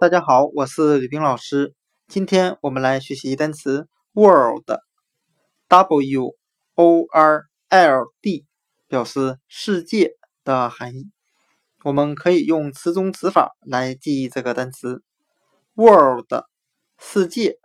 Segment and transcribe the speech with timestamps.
[0.00, 1.74] 大家好，我是吕冰老师。
[2.06, 4.76] 今天我们来学习单词 world，w
[6.76, 8.46] o r l d，
[8.86, 10.12] 表示世界
[10.44, 11.10] 的含义。
[11.82, 15.02] 我们可以用词中词法来记忆这个单词
[15.74, 16.44] world，
[16.96, 17.58] 世界。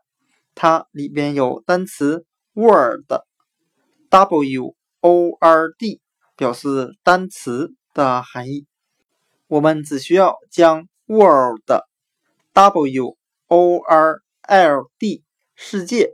[0.55, 2.25] 它里边有单词
[2.55, 3.13] word，w
[5.01, 6.01] o r d，
[6.35, 8.65] 表示单词的含义。
[9.45, 11.61] 我们只需要将 world。
[12.53, 13.17] W
[13.47, 15.23] O R L D
[15.55, 16.13] 世界，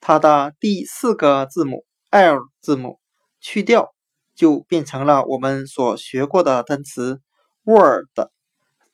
[0.00, 3.00] 它的第四个字母 L 字母
[3.40, 3.92] 去掉，
[4.36, 7.20] 就变成了我们所学过的单词
[7.64, 8.06] world。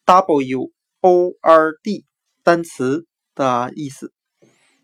[0.07, 2.07] w o r d
[2.43, 4.15] 单词的意思。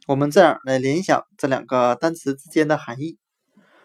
[0.06, 3.16] 我们这样来联想这两个单词之间的含义。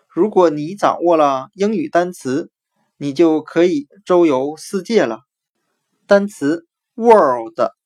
[0.10, 2.52] 如果你掌握了英语单词，
[2.98, 5.20] 你就可以周游世界了。
[6.06, 7.79] 单词 World。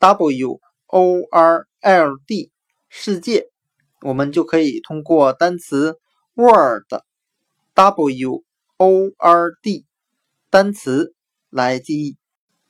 [0.00, 2.50] W O R L D
[2.88, 3.50] 世界，
[4.00, 5.98] 我们就可以通过单词
[6.34, 7.02] World
[7.74, 8.42] W
[8.78, 9.84] O R D
[10.48, 11.14] 单词
[11.50, 12.16] 来记忆。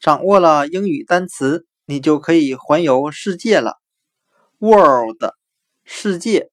[0.01, 3.77] 掌握了英语单词，你就可以环游世界了。
[4.59, 5.23] World
[5.85, 6.50] 世界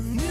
[0.00, 0.29] I